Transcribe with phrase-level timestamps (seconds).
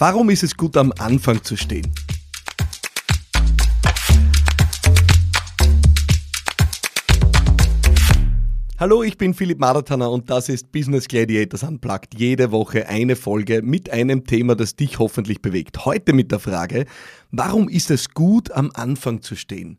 [0.00, 1.92] Warum ist es gut, am Anfang zu stehen?
[8.78, 12.18] Hallo, ich bin Philipp Marathaner und das ist Business Gladiators Unplugged.
[12.18, 15.84] Jede Woche eine Folge mit einem Thema, das dich hoffentlich bewegt.
[15.84, 16.86] Heute mit der Frage,
[17.30, 19.78] warum ist es gut, am Anfang zu stehen?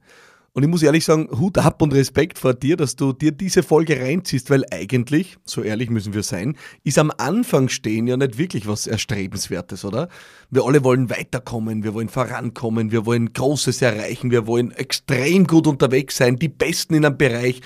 [0.53, 3.63] Und ich muss ehrlich sagen, Hut ab und Respekt vor dir, dass du dir diese
[3.63, 8.37] Folge reinziehst, weil eigentlich, so ehrlich müssen wir sein, ist am Anfang stehen ja nicht
[8.37, 10.09] wirklich was Erstrebenswertes, oder?
[10.49, 15.67] Wir alle wollen weiterkommen, wir wollen vorankommen, wir wollen Großes erreichen, wir wollen extrem gut
[15.67, 17.61] unterwegs sein, die Besten in einem Bereich.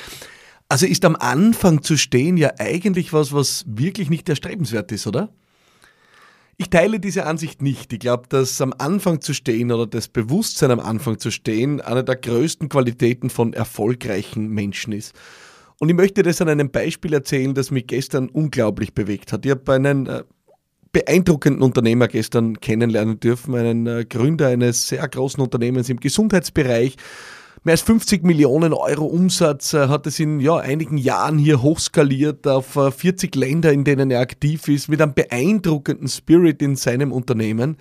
[0.70, 5.34] Also ist am Anfang zu stehen ja eigentlich was, was wirklich nicht erstrebenswert ist, oder?
[6.58, 7.92] Ich teile diese Ansicht nicht.
[7.92, 12.04] Ich glaube, dass am Anfang zu stehen oder das Bewusstsein am Anfang zu stehen eine
[12.04, 15.14] der größten Qualitäten von erfolgreichen Menschen ist.
[15.80, 19.46] Und ich möchte das an einem Beispiel erzählen, das mich gestern unglaublich bewegt hat.
[19.46, 20.24] Ich habe einen äh,
[20.94, 26.96] beeindruckenden Unternehmer gestern kennenlernen dürfen, einen äh, Gründer eines sehr großen Unternehmens im Gesundheitsbereich
[27.66, 32.46] Mehr als 50 Millionen Euro Umsatz äh, hat es in ja, einigen Jahren hier hochskaliert
[32.46, 37.12] auf 40 äh, Länder, in denen er aktiv ist, mit einem beeindruckenden Spirit in seinem
[37.12, 37.78] Unternehmen.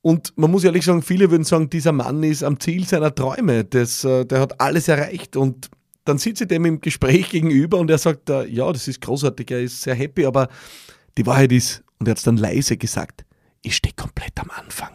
[0.00, 3.64] Und man muss ehrlich sagen, viele würden sagen, dieser Mann ist am Ziel seiner Träume.
[3.64, 5.36] Das, äh, der hat alles erreicht.
[5.36, 5.70] Und
[6.04, 9.60] dann sitze ich dem im Gespräch gegenüber und er sagt, ja, das ist großartig, er
[9.60, 10.46] ist sehr happy, aber
[11.16, 13.24] die Wahrheit ist, und er hat es dann leise gesagt,
[13.60, 14.92] ich stehe komplett am Anfang.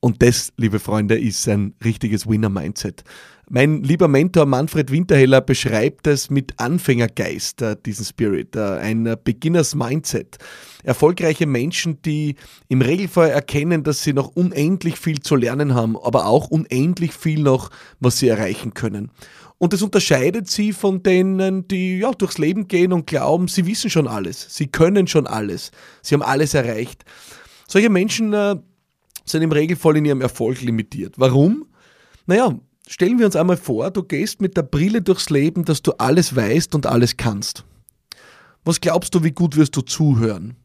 [0.00, 3.02] Und das, liebe Freunde, ist ein richtiges Winner-Mindset.
[3.50, 9.74] Mein lieber Mentor Manfred Winterheller beschreibt es mit Anfängergeist, äh, diesen Spirit, äh, ein Beginners
[9.74, 10.36] Mindset.
[10.84, 12.36] Erfolgreiche Menschen, die
[12.68, 17.42] im Regelfall erkennen, dass sie noch unendlich viel zu lernen haben, aber auch unendlich viel
[17.42, 19.10] noch, was sie erreichen können.
[19.56, 23.90] Und das unterscheidet sie von denen, die ja, durchs Leben gehen und glauben, sie wissen
[23.90, 27.04] schon alles, sie können schon alles, sie haben alles erreicht.
[27.66, 28.56] Solche Menschen äh,
[29.28, 31.14] sind im Regelfall in ihrem Erfolg limitiert.
[31.16, 31.66] Warum?
[32.26, 35.92] Naja, stellen wir uns einmal vor, du gehst mit der Brille durchs Leben, dass du
[35.92, 37.64] alles weißt und alles kannst.
[38.64, 40.56] Was glaubst du, wie gut wirst du zuhören?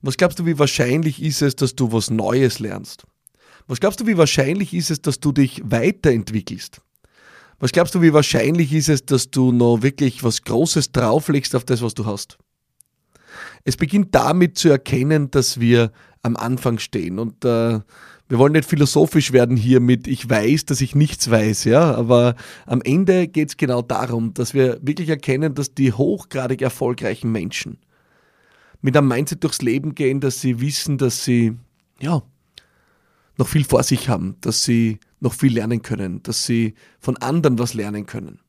[0.00, 3.04] Was glaubst du, wie wahrscheinlich ist es, dass du was Neues lernst?
[3.66, 6.80] Was glaubst du, wie wahrscheinlich ist es, dass du dich weiterentwickelst?
[7.58, 11.64] Was glaubst du, wie wahrscheinlich ist es, dass du noch wirklich was Großes drauflegst auf
[11.64, 12.38] das, was du hast?
[13.64, 15.90] Es beginnt damit zu erkennen, dass wir
[16.26, 17.18] am Anfang stehen.
[17.18, 17.80] Und äh,
[18.28, 22.34] wir wollen nicht philosophisch werden hier mit ich weiß, dass ich nichts weiß, ja, aber
[22.66, 27.78] am Ende geht es genau darum, dass wir wirklich erkennen, dass die hochgradig erfolgreichen Menschen
[28.82, 31.56] mit einem Mindset durchs Leben gehen, dass sie wissen, dass sie
[32.00, 32.22] ja
[33.38, 37.58] noch viel vor sich haben, dass sie noch viel lernen können, dass sie von anderen
[37.58, 38.40] was lernen können.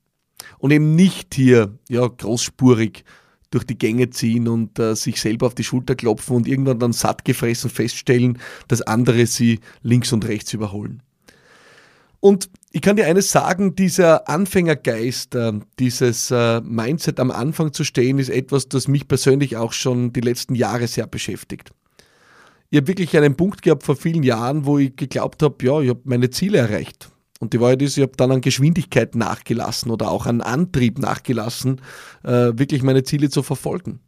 [0.57, 3.03] Und eben nicht hier ja großspurig
[3.51, 6.93] durch die Gänge ziehen und äh, sich selber auf die Schulter klopfen und irgendwann dann
[6.93, 11.01] satt gefressen feststellen, dass andere sie links und rechts überholen.
[12.19, 17.83] Und ich kann dir eines sagen, dieser Anfängergeist, äh, dieses äh, Mindset am Anfang zu
[17.83, 21.71] stehen, ist etwas, das mich persönlich auch schon die letzten Jahre sehr beschäftigt.
[22.69, 25.89] Ich habe wirklich einen Punkt gehabt vor vielen Jahren, wo ich geglaubt habe, ja, ich
[25.89, 27.09] habe meine Ziele erreicht.
[27.39, 31.81] Und die Wahrheit ist, ich habe dann an Geschwindigkeit nachgelassen oder auch an Antrieb nachgelassen,
[32.23, 33.99] äh, wirklich meine Ziele zu verfolgen.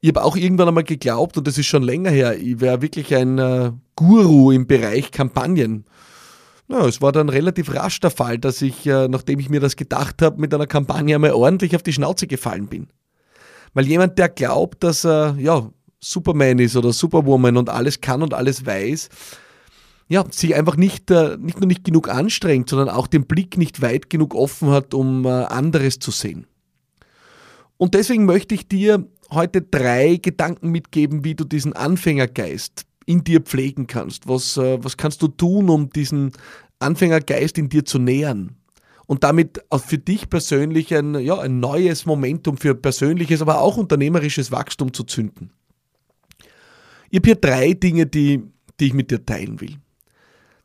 [0.00, 3.14] Ich habe auch irgendwann einmal geglaubt, und das ist schon länger her, ich wäre wirklich
[3.14, 5.86] ein äh, Guru im Bereich Kampagnen.
[6.68, 9.76] Ja, es war dann relativ rasch der Fall, dass ich, äh, nachdem ich mir das
[9.76, 12.88] gedacht habe, mit einer Kampagne einmal ordentlich auf die Schnauze gefallen bin.
[13.72, 15.70] Weil jemand, der glaubt, dass er ja,
[16.00, 19.08] Superman ist oder Superwoman und alles kann und alles weiß,
[20.08, 23.82] ja, sich einfach nicht, äh, nicht nur nicht genug anstrengt, sondern auch den Blick nicht
[23.82, 26.46] weit genug offen hat, um äh, anderes zu sehen.
[27.76, 33.40] Und deswegen möchte ich dir heute drei Gedanken mitgeben, wie du diesen Anfängergeist in dir
[33.40, 34.28] pflegen kannst.
[34.28, 36.32] Was, äh, was kannst du tun, um diesen
[36.78, 38.56] Anfängergeist in dir zu nähern?
[39.06, 43.76] Und damit auch für dich persönlich ein, ja, ein neues Momentum für persönliches, aber auch
[43.76, 45.52] unternehmerisches Wachstum zu zünden.
[47.10, 48.42] Ich habe hier drei Dinge, die,
[48.80, 49.76] die ich mit dir teilen will.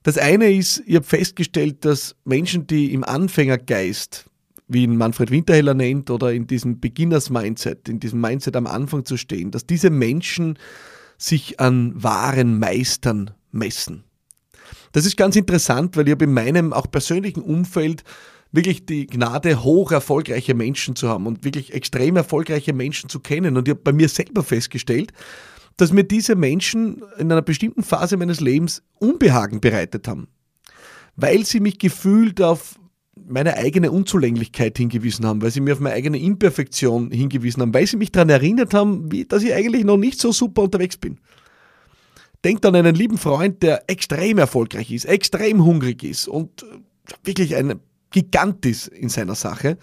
[0.03, 4.25] Das eine ist, ich habe festgestellt, dass Menschen, die im Anfängergeist,
[4.67, 9.17] wie ihn Manfred Winterheller nennt, oder in diesem Beginners-Mindset, in diesem Mindset am Anfang zu
[9.17, 10.57] stehen, dass diese Menschen
[11.17, 14.03] sich an wahren Meistern messen.
[14.91, 18.03] Das ist ganz interessant, weil ich habe in meinem auch persönlichen Umfeld
[18.51, 23.55] wirklich die Gnade, hoch erfolgreiche Menschen zu haben und wirklich extrem erfolgreiche Menschen zu kennen.
[23.55, 25.13] Und ich habe bei mir selber festgestellt,
[25.81, 30.27] dass mir diese Menschen in einer bestimmten Phase meines Lebens Unbehagen bereitet haben,
[31.15, 32.75] weil sie mich gefühlt auf
[33.15, 37.87] meine eigene Unzulänglichkeit hingewiesen haben, weil sie mir auf meine eigene Imperfektion hingewiesen haben, weil
[37.87, 41.17] sie mich daran erinnert haben, wie, dass ich eigentlich noch nicht so super unterwegs bin.
[42.43, 46.63] Denkt an einen lieben Freund, der extrem erfolgreich ist, extrem hungrig ist und
[47.23, 47.79] wirklich ein
[48.11, 49.79] Gigant ist in seiner Sache.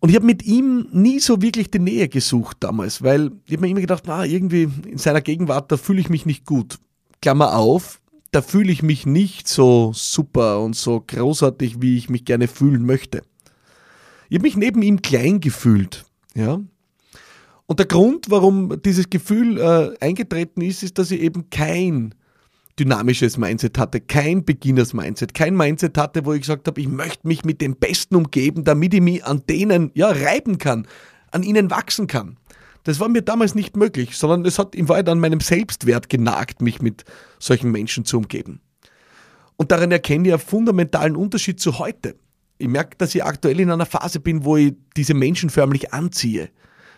[0.00, 3.62] Und ich habe mit ihm nie so wirklich die Nähe gesucht damals, weil ich habe
[3.62, 6.78] mir immer gedacht, na, irgendwie in seiner Gegenwart, da fühle ich mich nicht gut.
[7.20, 8.00] Klammer auf,
[8.30, 12.86] da fühle ich mich nicht so super und so großartig, wie ich mich gerne fühlen
[12.86, 13.22] möchte.
[14.28, 16.04] Ich habe mich neben ihm klein gefühlt,
[16.34, 16.60] ja.
[17.66, 22.14] Und der Grund, warum dieses Gefühl äh, eingetreten ist, ist, dass ich eben kein
[22.78, 27.26] dynamisches Mindset hatte, kein Beginners Mindset, kein Mindset hatte, wo ich gesagt habe, ich möchte
[27.26, 30.86] mich mit den Besten umgeben, damit ich mich an denen ja reiben kann,
[31.30, 32.36] an ihnen wachsen kann.
[32.84, 36.62] Das war mir damals nicht möglich, sondern es hat im Wahrheit an meinem Selbstwert genagt,
[36.62, 37.04] mich mit
[37.38, 38.60] solchen Menschen zu umgeben.
[39.56, 42.14] Und darin erkenne ich einen fundamentalen Unterschied zu heute.
[42.58, 46.48] Ich merke, dass ich aktuell in einer Phase bin, wo ich diese Menschen förmlich anziehe.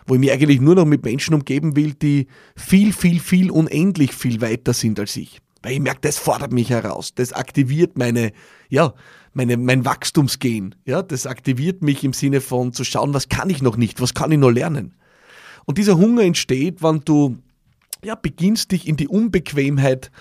[0.07, 4.13] Wo ich mich eigentlich nur noch mit Menschen umgeben will, die viel, viel, viel, unendlich
[4.13, 5.41] viel weiter sind als ich.
[5.61, 7.13] Weil ich merke, das fordert mich heraus.
[7.13, 8.31] Das aktiviert meine,
[8.69, 8.93] ja,
[9.33, 10.75] meine, mein Wachstumsgehen.
[10.85, 14.13] Ja, das aktiviert mich im Sinne von zu schauen, was kann ich noch nicht, was
[14.13, 14.95] kann ich noch lernen.
[15.65, 17.37] Und dieser Hunger entsteht, wenn du,
[18.03, 20.11] ja, beginnst dich in die Unbequemheit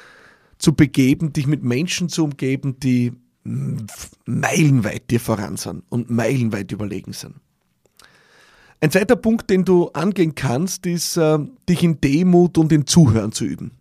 [0.58, 3.12] zu begeben, dich mit Menschen zu umgeben, die
[3.43, 7.36] meilenweit dir voran sind und meilenweit überlegen sind.
[8.82, 11.38] Ein zweiter Punkt, den du angehen kannst, ist, äh,
[11.69, 13.72] dich in Demut und in Zuhören zu üben.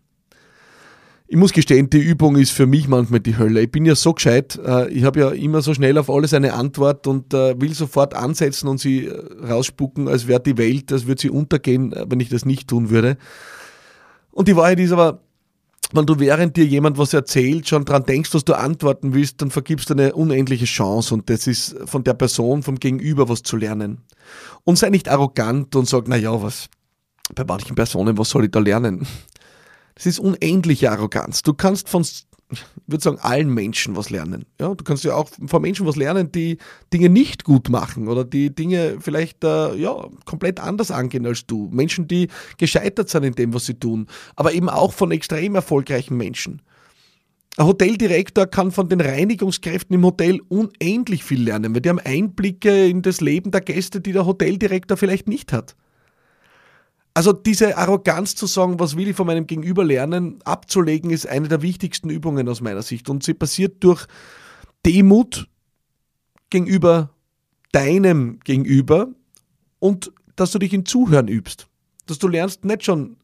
[1.32, 3.60] Ich muss gestehen, die Übung ist für mich manchmal die Hölle.
[3.62, 6.54] Ich bin ja so gescheit, äh, ich habe ja immer so schnell auf alles eine
[6.54, 11.06] Antwort und äh, will sofort ansetzen und sie äh, rausspucken, als wäre die Welt, als
[11.06, 13.16] würde sie untergehen, wenn ich das nicht tun würde.
[14.32, 15.20] Und die Wahrheit ist aber,
[15.92, 19.52] wenn du während dir jemand was erzählt, schon dran denkst, was du antworten willst, dann
[19.52, 23.56] vergibst du eine unendliche Chance und das ist von der Person, vom Gegenüber was zu
[23.56, 23.98] lernen.
[24.64, 26.68] Und sei nicht arrogant und sag, na ja, was,
[27.36, 29.06] bei manchen Personen, was soll ich da lernen?
[29.94, 31.42] Das ist unendliche Arroganz.
[31.42, 34.44] Du kannst von, ich würde sagen, allen Menschen was lernen.
[34.60, 36.58] Ja, du kannst ja auch von Menschen was lernen, die
[36.92, 41.68] Dinge nicht gut machen oder die Dinge vielleicht äh, ja, komplett anders angehen als du.
[41.72, 42.28] Menschen, die
[42.58, 44.06] gescheitert sind in dem, was sie tun.
[44.36, 46.62] Aber eben auch von extrem erfolgreichen Menschen.
[47.56, 52.86] Ein Hoteldirektor kann von den Reinigungskräften im Hotel unendlich viel lernen, weil die haben Einblicke
[52.86, 55.74] in das Leben der Gäste, die der Hoteldirektor vielleicht nicht hat.
[57.12, 61.48] Also diese Arroganz zu sagen, was will ich von meinem Gegenüber lernen, abzulegen, ist eine
[61.48, 63.10] der wichtigsten Übungen aus meiner Sicht.
[63.10, 64.06] Und sie passiert durch
[64.86, 65.48] Demut
[66.50, 67.10] gegenüber
[67.72, 69.08] deinem Gegenüber
[69.78, 71.68] und dass du dich in Zuhören übst.
[72.06, 73.16] Dass du lernst, nicht schon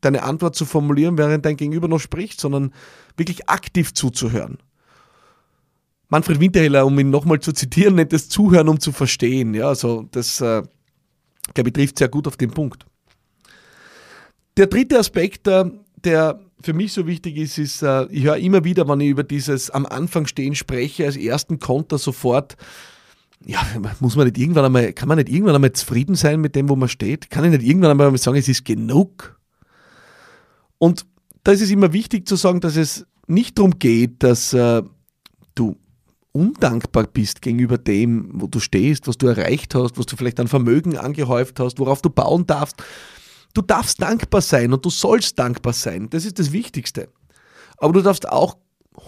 [0.00, 2.72] deine Antwort zu formulieren, während dein Gegenüber noch spricht, sondern
[3.16, 4.58] wirklich aktiv zuzuhören.
[6.08, 9.54] Manfred Winterheller, um ihn nochmal zu zitieren, nennt es Zuhören, um zu verstehen.
[9.54, 10.62] Ja, also das, äh,
[11.54, 12.86] glaube ich, trifft sehr gut auf den Punkt.
[14.58, 15.66] Der dritte Aspekt, äh,
[16.02, 19.22] der für mich so wichtig ist, ist, äh, ich höre immer wieder, wenn ich über
[19.22, 22.56] dieses am Anfang stehen spreche, als ersten Konter sofort,
[23.46, 23.60] ja,
[24.00, 26.74] muss man nicht irgendwann einmal, kann man nicht irgendwann einmal zufrieden sein mit dem, wo
[26.74, 27.30] man steht?
[27.30, 29.38] Kann ich nicht irgendwann einmal sagen, es ist genug?
[30.78, 31.06] Und
[31.44, 34.82] da ist es immer wichtig zu sagen, dass es nicht darum geht, dass äh,
[35.54, 35.76] du
[36.32, 40.48] undankbar bist gegenüber dem, wo du stehst, was du erreicht hast, was du vielleicht an
[40.48, 42.82] Vermögen angehäuft hast, worauf du bauen darfst,
[43.54, 46.10] Du darfst dankbar sein und du sollst dankbar sein.
[46.10, 47.08] Das ist das Wichtigste.
[47.78, 48.56] Aber du darfst auch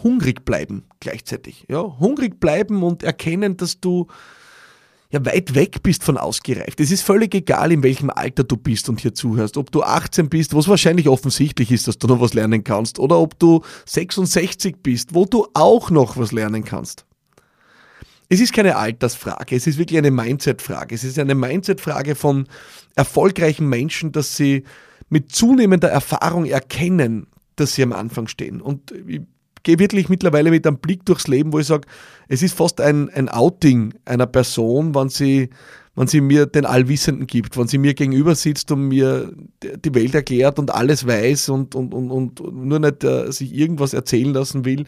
[0.03, 1.67] hungrig bleiben gleichzeitig.
[1.69, 1.99] Ja?
[1.99, 4.07] Hungrig bleiben und erkennen, dass du
[5.11, 6.81] ja weit weg bist von ausgereift.
[6.81, 9.57] Es ist völlig egal, in welchem Alter du bist und hier zuhörst.
[9.57, 13.19] Ob du 18 bist, was wahrscheinlich offensichtlich ist, dass du noch was lernen kannst, oder
[13.19, 17.07] ob du 66 bist, wo du auch noch was lernen kannst.
[18.33, 20.95] Es ist keine Altersfrage, es ist wirklich eine Mindset-Frage.
[20.95, 22.47] Es ist eine Mindset-Frage von
[22.95, 24.63] erfolgreichen Menschen, dass sie
[25.09, 28.61] mit zunehmender Erfahrung erkennen, dass sie am Anfang stehen.
[28.61, 29.23] Und ich
[29.65, 31.89] gehe wirklich mittlerweile mit einem Blick durchs Leben, wo ich sage,
[32.29, 35.51] es ist fast ein, ein Outing einer Person, wenn sie,
[35.97, 40.15] wenn sie mir den Allwissenden gibt, wenn sie mir gegenüber sitzt und mir die Welt
[40.15, 44.65] erklärt und alles weiß und, und, und, und nur nicht äh, sich irgendwas erzählen lassen
[44.65, 44.85] will.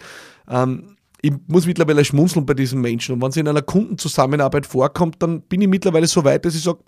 [0.48, 3.14] Ähm, ich muss mittlerweile schmunzeln bei diesen Menschen.
[3.14, 6.62] Und wenn es in einer Kundenzusammenarbeit vorkommt, dann bin ich mittlerweile so weit, dass ich
[6.62, 6.80] sage,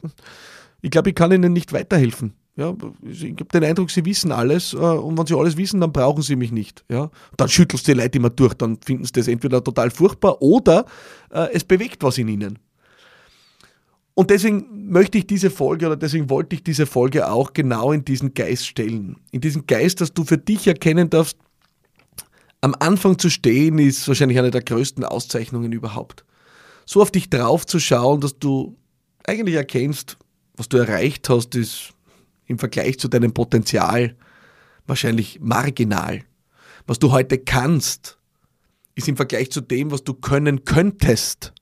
[0.83, 2.35] ich glaube, ich kann ihnen nicht weiterhelfen.
[2.57, 5.93] Ja, ich habe den Eindruck, sie wissen alles äh, und wenn sie alles wissen, dann
[5.93, 6.85] brauchen sie mich nicht.
[6.89, 7.11] Ja?
[7.37, 10.85] Dann schüttelst du die Leute immer durch, dann finden sie das entweder total furchtbar oder
[11.33, 12.59] äh, es bewegt was in ihnen.
[14.15, 18.05] Und deswegen möchte ich diese Folge oder deswegen wollte ich diese Folge auch genau in
[18.05, 19.17] diesen Geist stellen.
[19.33, 21.37] In diesen Geist, dass du für dich erkennen darfst,
[22.65, 26.25] am Anfang zu stehen ist wahrscheinlich eine der größten Auszeichnungen überhaupt.
[26.87, 28.79] So auf dich drauf zu schauen, dass du
[29.27, 30.17] eigentlich erkennst,
[30.57, 31.93] was du erreicht hast, ist
[32.47, 34.17] im Vergleich zu deinem Potenzial
[34.87, 36.23] wahrscheinlich marginal.
[36.87, 38.17] Was du heute kannst,
[38.95, 41.53] ist im Vergleich zu dem, was du können könntest,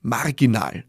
[0.00, 0.84] marginal.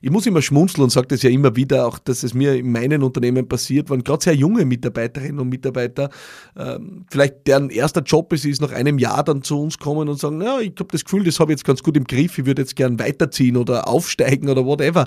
[0.00, 2.70] Ich muss immer schmunzeln und sage das ja immer wieder, auch dass es mir in
[2.70, 6.10] meinen Unternehmen passiert, wenn gerade sehr junge Mitarbeiterinnen und Mitarbeiter,
[6.56, 10.18] ähm, vielleicht deren erster Job ist, ist nach einem Jahr dann zu uns kommen und
[10.18, 12.46] sagen, ja, ich habe das Gefühl, das habe ich jetzt ganz gut im Griff, ich
[12.46, 15.06] würde jetzt gern weiterziehen oder aufsteigen oder whatever.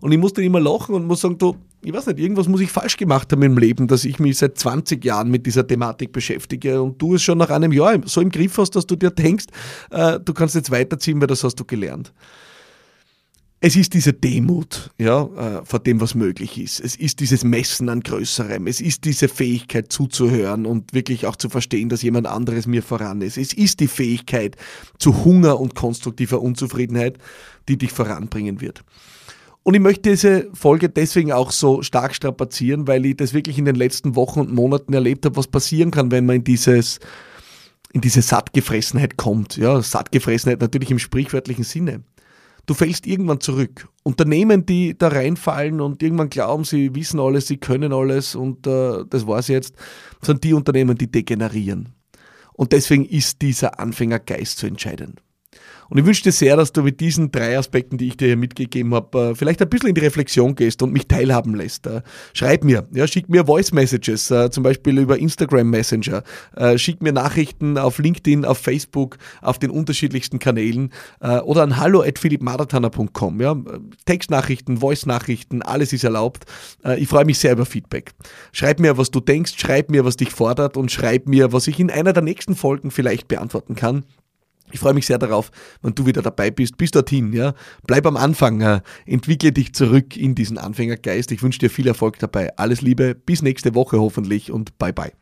[0.00, 2.60] Und ich muss dann immer lachen und muss sagen, du, ich weiß nicht, irgendwas muss
[2.60, 6.12] ich falsch gemacht haben im Leben, dass ich mich seit 20 Jahren mit dieser Thematik
[6.12, 9.10] beschäftige und du es schon nach einem Jahr so im Griff hast, dass du dir
[9.10, 9.46] denkst,
[9.90, 12.12] äh, du kannst jetzt weiterziehen, weil das hast du gelernt
[13.60, 16.78] es ist diese Demut ja, äh, vor dem, was möglich ist.
[16.78, 18.66] Es ist dieses Messen an Größerem.
[18.66, 23.22] Es ist diese Fähigkeit zuzuhören und wirklich auch zu verstehen, dass jemand anderes mir voran
[23.22, 23.38] ist.
[23.38, 24.56] Es ist die Fähigkeit
[24.98, 27.16] zu Hunger und konstruktiver Unzufriedenheit,
[27.68, 28.84] die dich voranbringen wird.
[29.62, 33.64] Und ich möchte diese Folge deswegen auch so stark strapazieren, weil ich das wirklich in
[33.64, 37.00] den letzten Wochen und Monaten erlebt habe, was passieren kann, wenn man in dieses
[37.92, 39.56] in diese Sattgefressenheit kommt.
[39.56, 42.02] Ja, Sattgefressenheit natürlich im sprichwörtlichen Sinne
[42.66, 43.88] du fällst irgendwann zurück.
[44.02, 49.04] Unternehmen, die da reinfallen und irgendwann glauben, sie wissen alles, sie können alles und äh,
[49.08, 49.74] das war's jetzt,
[50.20, 51.94] sind die Unternehmen, die degenerieren.
[52.52, 55.16] Und deswegen ist dieser Anfängergeist zu entscheiden.
[55.88, 58.36] Und ich wünsche dir sehr, dass du mit diesen drei Aspekten, die ich dir hier
[58.36, 61.86] mitgegeben habe, äh, vielleicht ein bisschen in die Reflexion gehst und mich teilhaben lässt.
[61.86, 62.02] Äh,
[62.32, 66.22] schreib mir, ja, schick mir Voice Messages, äh, zum Beispiel über Instagram Messenger,
[66.76, 70.92] schick mir Nachrichten auf LinkedIn, auf Facebook, auf den unterschiedlichsten Kanälen
[71.44, 72.20] oder an hallo at.
[73.38, 73.56] Ja.
[74.04, 76.44] Textnachrichten, Voice-Nachrichten, alles ist erlaubt.
[76.96, 78.12] Ich freue mich sehr über Feedback.
[78.52, 81.78] Schreib mir, was du denkst, schreib mir, was dich fordert und schreib mir, was ich
[81.80, 84.04] in einer der nächsten Folgen vielleicht beantworten kann.
[84.72, 85.50] Ich freue mich sehr darauf,
[85.82, 86.76] wenn du wieder dabei bist.
[86.76, 87.54] Bis dorthin, ja.
[87.86, 91.32] Bleib am Anfang, äh, entwickle dich zurück in diesen Anfängergeist.
[91.32, 92.56] Ich wünsche dir viel Erfolg dabei.
[92.56, 95.12] Alles Liebe, bis nächste Woche hoffentlich und bye bye.